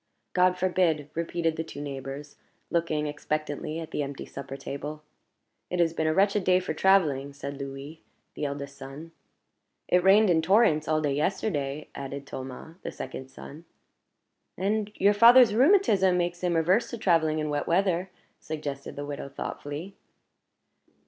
[0.33, 2.35] "God forbid!" repeated the two neighbors,
[2.71, 5.03] looking expectantly at the empty supper table.
[5.69, 8.01] "It has been a wretched day for traveling;" said Louis,
[8.33, 9.11] the eldest son.
[9.87, 13.65] "It rained in torrents all yesterday," added Thomas; the second son.
[14.57, 18.09] "And your father's rheumatism makes him averse to traveling in wet weather,"
[18.39, 19.93] suggested the widow, thoughtfully.